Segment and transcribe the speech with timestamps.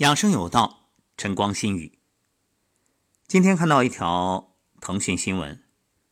[0.00, 1.98] 养生有道，晨光心语。
[3.26, 5.62] 今天看到一条腾讯新闻，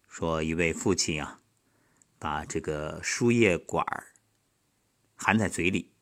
[0.06, 1.40] 说一位父亲啊，
[2.18, 3.86] 把这个输液管
[5.14, 5.94] 含在嘴里，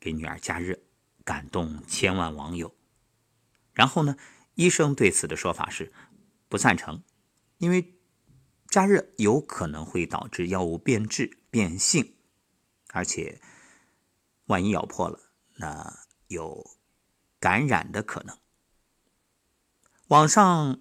[0.00, 0.76] 给女儿加热，
[1.22, 2.74] 感动千万网友。
[3.74, 4.16] 然后呢，
[4.54, 5.92] 医生对此的说法是
[6.48, 7.04] 不赞成，
[7.58, 8.00] 因为
[8.66, 12.16] 加热有可能会导致药物变质变性，
[12.88, 13.40] 而且
[14.46, 15.20] 万一咬破了，
[15.58, 16.79] 那有。
[17.40, 18.38] 感染的可能，
[20.08, 20.80] 网上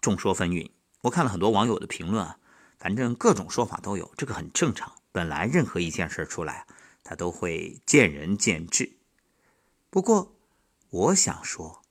[0.00, 0.72] 众说纷纭。
[1.02, 2.38] 我看了很多网友的评论啊，
[2.76, 4.92] 反正各种说法都有，这个很正常。
[5.12, 6.66] 本来任何一件事出来，
[7.04, 8.98] 它都会见仁见智。
[9.90, 10.34] 不过，
[10.90, 11.82] 我想说，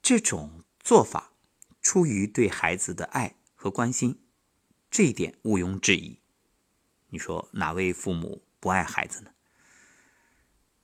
[0.00, 1.32] 这种做法
[1.82, 4.22] 出于对孩子的爱和关心，
[4.90, 6.20] 这一点毋庸置疑。
[7.08, 9.33] 你说哪位父母不爱孩子呢？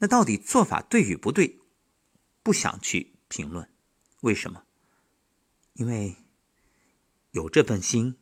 [0.01, 1.61] 那到底做法对与不对？
[2.43, 3.71] 不想去评论，
[4.23, 4.65] 为什么？
[5.75, 6.17] 因为
[7.33, 8.19] 有这份心。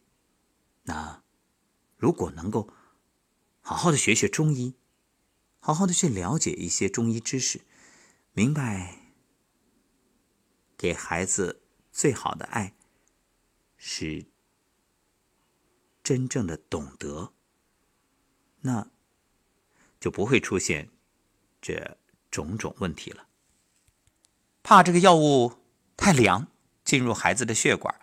[0.82, 1.22] 那
[1.96, 2.72] 如果能够
[3.60, 4.74] 好好的学学中医，
[5.60, 7.60] 好好的去了解一些中医知识，
[8.32, 9.12] 明白
[10.76, 12.74] 给孩子最好的爱
[13.76, 14.26] 是
[16.02, 17.32] 真正的懂得，
[18.62, 18.90] 那
[20.00, 20.90] 就不会出现。
[21.68, 21.98] 这
[22.30, 23.26] 种种问题了，
[24.62, 25.52] 怕这个药物
[25.98, 26.46] 太凉
[26.82, 27.94] 进入孩子的血管，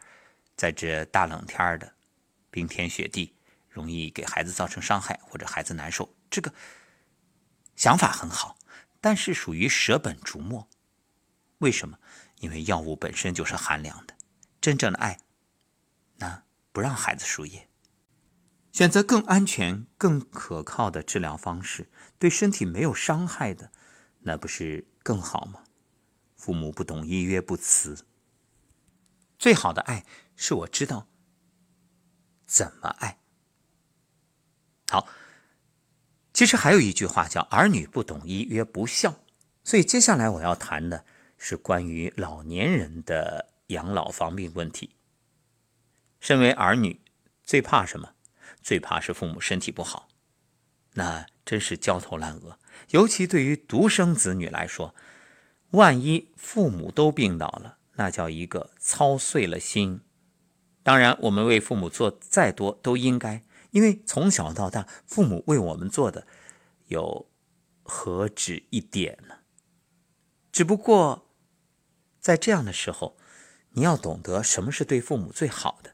[0.55, 1.95] 在这大冷天的
[2.51, 3.33] 冰天雪地，
[3.67, 6.15] 容易给孩子造成伤害或者孩子难受。
[6.29, 6.53] 这个
[7.75, 8.55] 想法很好，
[9.01, 10.69] 但是属于舍本逐末。
[11.57, 11.97] 为什么？
[12.41, 14.15] 因为药物本身就是寒凉的，
[14.61, 15.17] 真正的爱，
[16.17, 17.67] 那不让孩子输液。
[18.75, 21.87] 选择更安全、更可靠的治疗方式，
[22.19, 23.71] 对身体没有伤害的，
[24.23, 25.63] 那不是更好吗？
[26.35, 28.05] 父母不懂医曰不辞。
[29.39, 31.07] 最好的爱是我知道
[32.45, 33.17] 怎么爱。
[34.89, 35.07] 好，
[36.33, 39.21] 其实还有一句话叫“儿女不懂医曰不孝”，
[39.63, 41.05] 所以接下来我要谈的
[41.37, 44.97] 是关于老年人的养老防病问题。
[46.19, 46.99] 身为儿女，
[47.41, 48.14] 最怕什么？
[48.65, 50.07] 最怕是父母身体不好，
[50.93, 52.57] 那真是焦头烂额。
[52.89, 54.95] 尤其对于独生子女来说，
[55.69, 60.01] 万一父母都病倒了，那叫一个操碎了心。
[60.81, 66.25] 当然，我们为父母做再多都应该，因为从小到大，父母为我们做的
[66.87, 67.29] 有
[67.83, 69.41] 何止一点呢？
[70.51, 71.29] 只不过
[72.19, 73.15] 在这样的时候，
[73.73, 75.93] 你要懂得什么是对父母最好的。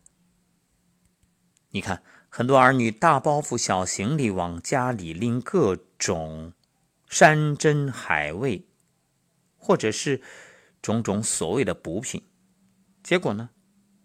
[1.71, 2.01] 你看。
[2.33, 6.53] 很多儿女大包袱、小行李往家里拎各种
[7.09, 8.69] 山珍海味，
[9.57, 10.21] 或者是
[10.81, 12.23] 种种所谓的补品，
[13.03, 13.49] 结果呢，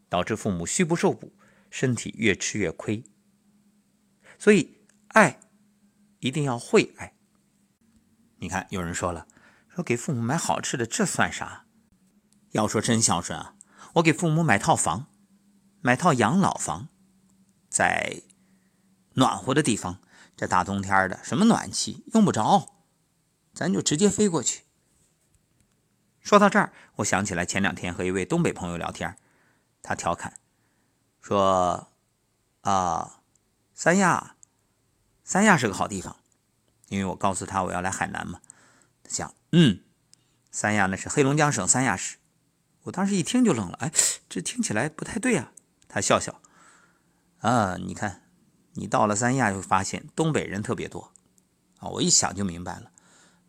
[0.09, 1.37] 导致父母虚不受补，
[1.71, 3.05] 身体越吃越亏。
[4.41, 4.77] 所以，
[5.11, 5.39] 爱
[6.19, 7.15] 一定要会爱。
[8.39, 9.29] 你看，有人说了，
[9.69, 11.67] 说给父母买好吃的，这算啥？
[12.51, 13.55] 要说真孝顺啊，
[13.95, 15.07] 我给父母买套房，
[15.81, 16.89] 买套养老房。
[17.77, 18.23] 在
[19.17, 20.01] 暖和的地方，
[20.35, 22.73] 这大冬天的，什么暖气用不着，
[23.53, 24.63] 咱就直接飞过去。
[26.23, 29.15] 说到这儿，我想起来前两天和一位东北朋友聊天，
[29.83, 30.39] 他调侃
[31.21, 31.89] 说
[32.65, 33.21] ：“啊，
[33.75, 34.37] 三亚，
[35.23, 36.17] 三亚是个好地方，
[36.89, 38.41] 因为我告诉他我要来海南嘛。”
[39.05, 39.81] 他讲：“嗯，
[40.51, 42.17] 三亚那是黑龙江省三亚市。”
[42.85, 43.93] 我当时一听就愣了，哎，
[44.31, 45.53] 这听起来不太对啊。
[45.87, 46.41] 他笑笑。
[47.47, 48.25] 啊，你看，
[48.73, 51.13] 你到了三亚，就发现东北人特别多，
[51.79, 52.91] 啊，我一想就明白了。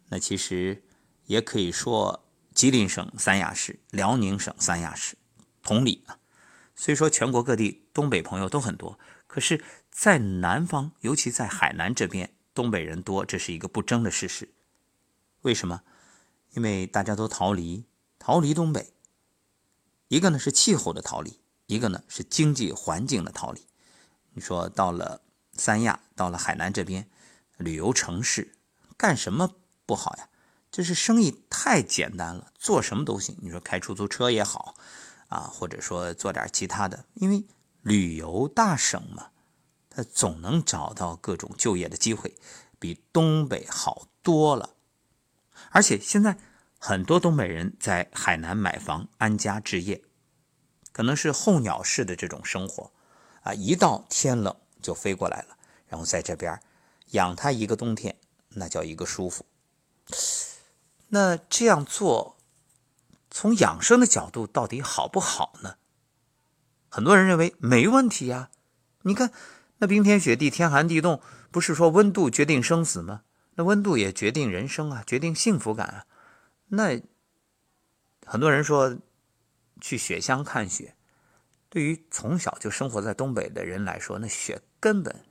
[0.10, 0.84] 那其实
[1.26, 5.18] 也可以说，吉林省三亚市、辽宁省三亚市，
[5.64, 6.20] 同理啊。
[6.76, 14.54] 虽说全国各地东北朋友都很多，可是，在南方，尤其在海南这边，东北人多，这是一个不争的事实。
[15.42, 15.82] 为什么？
[16.52, 17.86] 因为大家都逃离，
[18.20, 18.94] 逃离东北。
[20.10, 23.66] 一个呢是气候的逃离，一个呢是经济环境的逃离。
[24.38, 25.24] 你说到了
[25.54, 27.10] 三亚，到了海南这边
[27.58, 28.54] 旅游城市，
[28.96, 29.56] 干什么
[29.88, 30.30] 不好呀？
[30.70, 33.36] 这是生意太简单了，做什么都行。
[33.42, 34.76] 你说开出租车也好，
[35.30, 37.48] 啊，或者说做点其他的，因为
[37.82, 39.32] 旅游大省嘛，
[39.90, 42.36] 他总能找到各种就业的机会，
[42.78, 44.76] 比东北好多了。
[45.72, 46.38] 而且现在
[46.78, 50.04] 很多东北人在海南买房安家置业，
[50.92, 52.92] 可能是候鸟式的这种生活。
[53.48, 55.58] 啊，一到天冷就飞过来了，
[55.88, 56.60] 然后在这边
[57.12, 58.18] 养它一个冬天，
[58.50, 59.46] 那叫一个舒服。
[61.08, 62.36] 那这样做，
[63.32, 65.78] 从养生的角度到底好不好呢？
[66.90, 68.50] 很多人认为没问题呀。
[69.04, 69.32] 你看，
[69.78, 73.22] 那冰天雪地、天寒地冻，不是说温度决定生死吗？
[73.56, 76.06] 那温度也决定人生啊，决定幸福感啊。
[76.68, 77.02] 那
[78.26, 78.98] 很多人说
[79.80, 80.97] 去雪乡看雪，
[81.70, 85.26] 对于从小就生活在东北的人来说，那雪根本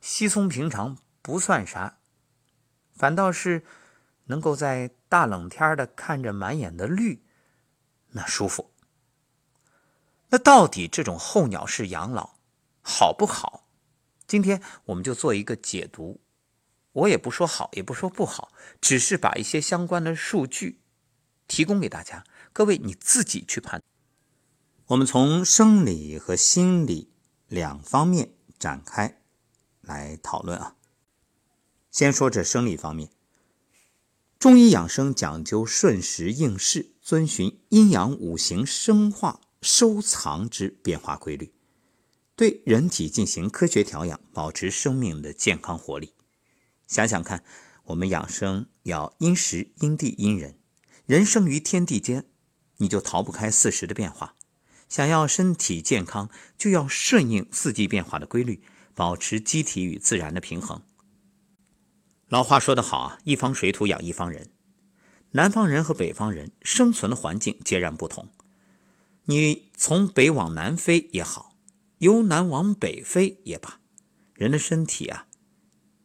[0.00, 1.98] 稀松平常，不算啥，
[2.94, 3.64] 反倒是
[4.24, 7.22] 能够在大冷天的看着满眼的绿，
[8.10, 8.72] 那舒服。
[10.30, 12.36] 那到底这种候鸟式养老
[12.82, 13.68] 好不好？
[14.26, 16.20] 今天我们就做一个解读。
[16.92, 20.80] 我也不说好，也不说不好，只是把一些相关的数据
[21.46, 23.82] 提供给大家，各位你自己去判。
[24.88, 27.10] 我们从生理和心理
[27.48, 29.22] 两方面展开
[29.80, 30.76] 来讨论啊。
[31.90, 33.08] 先说这生理方面，
[34.38, 41.54] 中医养生讲究顺时应势，遵循阴阳五行生化收藏之变化规律，
[42.36, 46.12] 对人体进行科学调养，保持生命的健康活力。
[46.86, 47.42] 想想看，
[47.84, 50.58] 我们养生要因时、因地、因人。
[51.06, 52.26] 人生于天地间，
[52.76, 54.36] 你就逃不开四时的变化。
[54.88, 58.62] 想要身体健康，就要顺应四季变化的规律，
[58.94, 60.82] 保持机体与自然的平衡。
[62.28, 64.50] 老话说得好啊，“一方水土养一方人”。
[65.32, 68.28] 南方人和北方人生存的环境截然不同。
[69.24, 71.56] 你从北往南飞也好，
[71.98, 73.80] 由南往北飞也罢，
[74.34, 75.26] 人的身体啊。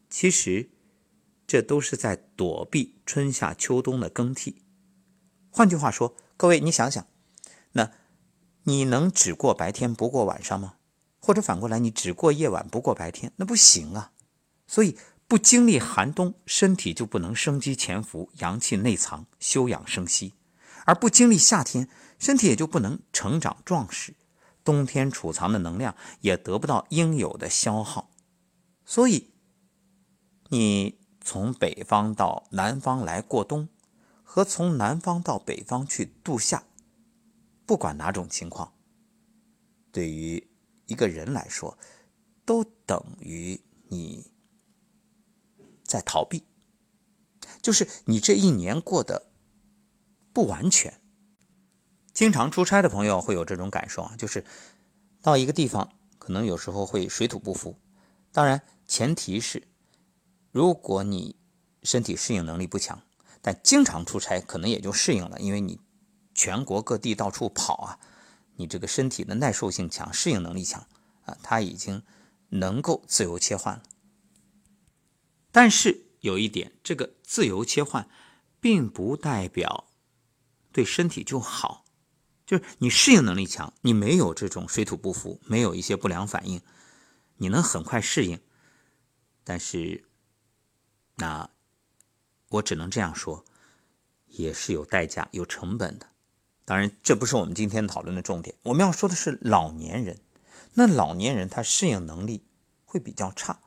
[0.10, 0.72] 其实，
[1.46, 4.64] 这都是在躲避春夏秋冬的更替。
[5.52, 7.06] 换句话说，各位你想想，
[8.64, 10.76] 你能只过白天不过晚上吗？
[11.20, 14.12] 或者反过来，你只过夜晚不过白天，那不行啊。
[14.68, 14.98] 所以，
[15.28, 20.34] 不经历寒冬，身体就不能生机潜伏、阳气内藏、休养生息；
[20.86, 24.14] 而不经历夏天，身体也就不能成长壮实，
[24.64, 28.10] 冬天储藏的能量也得不到应有的消耗。
[28.86, 29.32] 所以。
[30.52, 33.70] 你从北方到南方来过冬，
[34.24, 36.64] 和从南方到北方去度夏，
[37.70, 38.74] 不管哪种情况，
[39.92, 40.50] 对于
[40.88, 41.78] 一个人来说，
[42.44, 44.34] 都等于你
[45.84, 46.48] 在逃避，
[47.62, 49.32] 就是你这一年过得
[50.34, 51.00] 不完全。
[52.12, 54.44] 经常出差的朋友会有这种感受啊，就是
[55.22, 57.80] 到一个地方，可能有时候会水土不服，
[58.32, 59.68] 当然前提是。
[60.50, 61.36] 如果你
[61.84, 63.04] 身体适应能力不强，
[63.44, 65.80] 但经常出差，可能也就适应了，因为你
[66.40, 68.00] 全国各地到处跑啊，
[68.56, 70.88] 你这个身体的耐受性强，适应能力强
[71.26, 72.02] 啊，它已经
[72.48, 73.84] 能够自由切换了。
[75.52, 78.10] 但是有一点，这个自由切换
[78.62, 79.90] 并不代表
[80.72, 81.84] 对身体就好，
[82.46, 86.62] 就是你适应能力强，你没有这种水土不服，没有一些不良反应，
[87.36, 88.40] 你能很快适应，
[89.44, 90.06] 但是。
[91.16, 91.50] 那
[92.48, 93.44] 我只能这样说，
[94.28, 96.08] 也是有代价、有成本的。
[96.70, 98.56] 当然，这不是我们今天讨论的重点。
[98.62, 100.20] 我们要说的是老年人。
[100.76, 102.44] 那老年人他适应能力
[102.86, 103.60] 会比较差，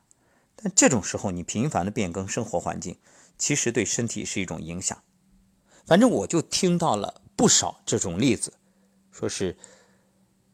[0.55, 2.97] 但这种时候你频繁的变更生活环境，
[3.37, 5.03] 其实对身体是一种影响。
[5.85, 8.53] 反正我就听到了不少这种例子，
[9.11, 9.59] 说是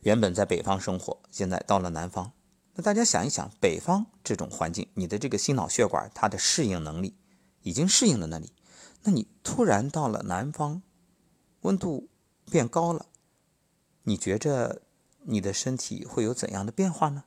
[0.01, 2.33] 原本在北方生活，现在到了南方。
[2.73, 7.15] 那大家想一想，北方这种环境，你的这个心脑血管它的适应能力
[7.61, 8.55] 已经适应了那里，
[9.03, 10.81] 那你突然到了南方，
[11.61, 12.09] 温度
[12.49, 13.07] 变高了，
[14.05, 14.83] 你觉着
[15.25, 17.25] 你的身体会有怎样的变化呢？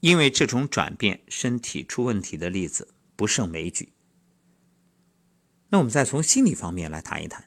[0.00, 3.92] 因为这种转变，身体出问题的例子不胜枚举。
[5.68, 7.46] 那我们再从心理方面来谈一谈，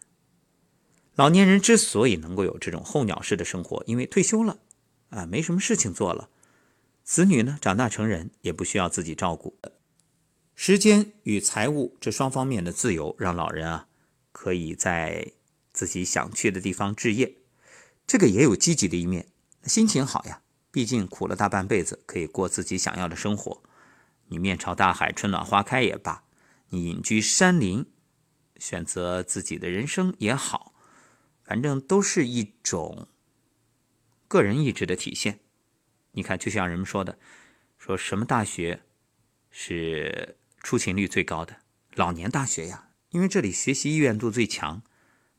[1.15, 4.59] 老年人之所以能够有这种候鸟式的生活，因为退休了，
[5.09, 6.29] 啊，没什么事情做了。
[7.03, 9.57] 子女呢，长大成人也不需要自己照顾，
[10.55, 13.87] 时间与财务这双方面的自由，让老人啊
[14.31, 15.31] 可以在
[15.77, 17.37] 自己想去的地方置业，
[18.07, 19.27] 这个也有积极的一面，
[19.65, 20.41] 心情好呀。
[20.71, 23.61] 毕竟苦了大半辈子，可以过自己想要的生活。
[24.29, 26.23] 你面朝大海，春暖花开也罢，
[26.69, 27.85] 你隐居山林，
[28.57, 30.73] 选择自己的人生也好，
[31.43, 33.07] 反正都是一种
[34.27, 35.41] 个人意志的体现。
[36.13, 37.19] 你看，就像人们说的，
[37.77, 38.81] 说什么大学
[39.51, 41.57] 是出勤率最高的？
[41.93, 44.81] 老年大学呀，因为这里学习意愿度最强，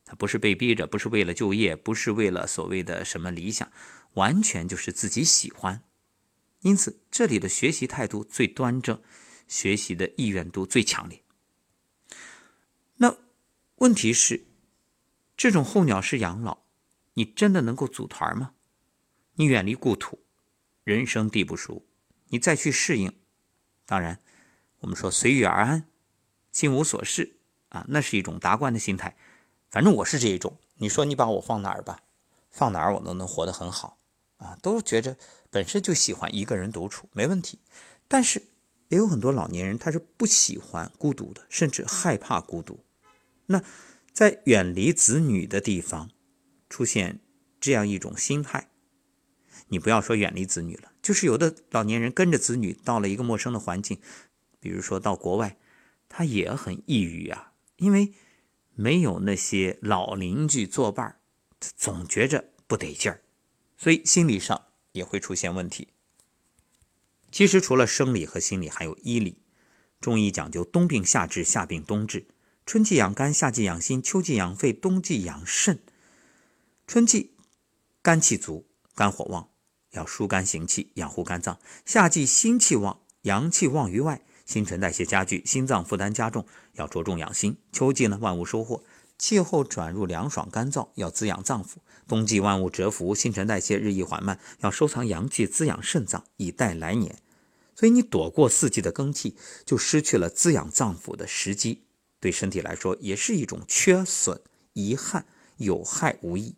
[0.09, 3.71] 他不是被逼着，不是为了就业，不是为了所谓的什么理想，
[4.13, 5.83] 完全就是自己喜欢。
[6.61, 8.99] 因此，这里的学习态度最端正，
[9.47, 11.21] 学习的意愿度最强烈。
[12.95, 13.17] 那
[13.75, 14.47] 问题是，
[15.37, 16.63] 这种候鸟式养老，
[17.13, 18.53] 你真的能够组团吗？
[19.35, 20.23] 你远离故土，
[20.83, 21.85] 人生地不熟，
[22.29, 23.13] 你再去适应，
[23.85, 24.19] 当然，
[24.79, 25.87] 我们说随遇而安，
[26.51, 27.37] 心无所事
[27.69, 29.15] 啊，那是一种达观的心态。
[29.69, 30.57] 反正我是这一种。
[30.81, 32.01] 你说你把我放哪儿吧，
[32.49, 33.99] 放哪儿我都能活得很好
[34.37, 35.17] 啊，都觉着
[35.49, 37.59] 本身就喜欢一个人独处，没问题。
[38.07, 38.41] 但是
[38.87, 42.79] 也有很多老年人他是不喜欢孤独的，甚至害怕孤独。
[43.47, 43.61] 那
[44.13, 46.09] 在远离子女的地方
[46.69, 47.19] 出现
[47.59, 48.69] 这样一种心态，
[49.67, 53.99] 你不要说远离子女了，就是有的老年人跟着子女到了一个陌生的环境，
[54.61, 55.57] 比如说到国外，
[56.07, 58.13] 他也很抑郁啊，因为。
[58.79, 61.19] 没有那些老邻居作伴
[61.59, 63.21] 总觉着不得劲儿，
[63.77, 65.89] 所以心理上也会出现问题。
[67.29, 69.41] 其实除了生理和心理，还有医理。
[69.99, 72.29] 中医讲究冬病夏治，夏病冬治。
[72.65, 75.79] 春季养肝，夏季养心，秋季养肺，冬季养肾。
[76.87, 77.35] 春季
[78.01, 79.49] 肝气足，肝火旺，
[79.91, 81.59] 要疏肝行气，养护肝脏。
[81.85, 84.21] 夏季心气旺，阳气旺于外。
[84.49, 87.55] 新陈代谢加剧，心脏负担加重，要着重养心。
[87.71, 88.81] 秋季呢，万物收获，
[89.15, 91.75] 气候转入凉爽干燥，要滋养脏腑。
[92.07, 97.19] 冬季万物蛰伏，新陈代谢日益缓慢，要收藏阳气，滋养肾脏，以待来年。
[97.75, 99.37] 所以你躲过四季的更替，
[99.67, 101.83] 就失去了滋养脏腑的时机，
[102.19, 104.41] 对身体来说也是一种缺损、
[104.73, 105.27] 遗憾、
[105.57, 106.55] 有害无益。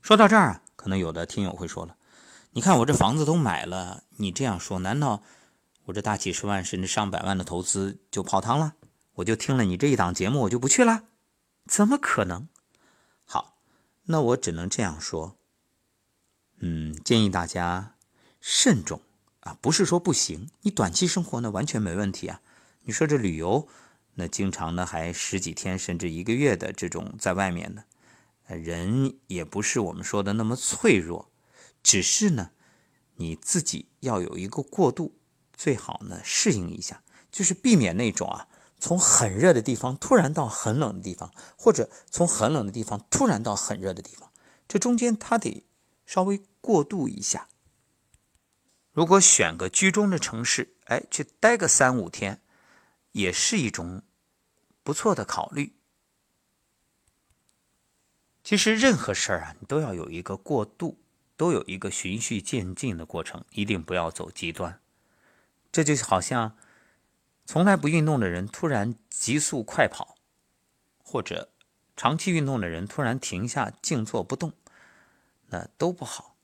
[0.00, 1.94] 说到这儿啊，可能有的听友会说了
[2.50, 5.22] ：“你看我这房子都买了，你这样说，难道？”
[5.84, 8.74] 我这大几十万甚至上百万的投资就泡汤了？
[9.14, 11.04] 我就听了你这一档节目，我就不去了？
[11.66, 12.48] 怎么可能？
[13.24, 13.58] 好，
[14.04, 15.36] 那我只能这样说。
[16.60, 17.96] 嗯，建议大家
[18.40, 19.00] 慎重
[19.40, 22.40] 啊，不是说不行，你短期生活呢完全没问题啊。
[22.82, 23.68] 你说这旅游，
[24.14, 27.84] 那经常呢还十几天甚至一个月的这种在外面的，
[28.56, 31.30] 人也不是我们说的那么脆弱，
[31.82, 32.52] 只是呢
[33.16, 35.18] 你自己要有一个过渡。
[35.62, 38.48] 最好呢，适应一下，就是避免那种啊，
[38.80, 44.32] 从很热的地方突然到很冷的地方，或者从很冷的地方突然到很热的地方，
[44.66, 45.64] 这中间他得
[46.04, 47.48] 稍微过渡一下。
[48.90, 52.42] 如果选个居中的城市，哎，去待个三五天，
[53.12, 54.02] 也是一种
[54.82, 55.76] 不错的考虑。
[58.42, 60.98] 其实任何事儿啊，你都要有一个过渡，
[61.36, 64.81] 都有一个循序渐进的过程，一定不要走极端。
[65.72, 66.56] 这就好像
[67.46, 70.16] 从来不运动的人突然急速快跑，
[71.02, 71.50] 或者
[71.96, 74.52] 长期运动的人突然停下静坐不动，
[75.48, 76.36] 那都不好。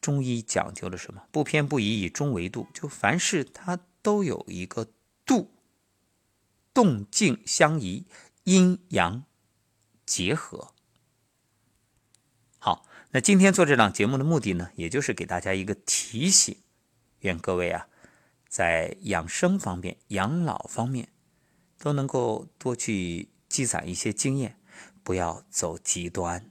[0.00, 1.24] 中医讲究的什么？
[1.30, 2.68] 不偏不倚，以中为度。
[2.72, 4.86] 就凡事它都有一个
[5.26, 5.50] 度，
[6.72, 8.06] 动静相宜，
[8.44, 9.24] 阴阳
[10.06, 10.72] 结合。
[12.58, 16.56] 好，那今天做这档节目的目的呢，也就是给大家一个提醒，
[17.20, 17.88] 愿各位啊。
[18.50, 21.08] 在养生方面、养老方面，
[21.78, 24.56] 都能够多去积攒一些经验，
[25.04, 26.50] 不要走极端。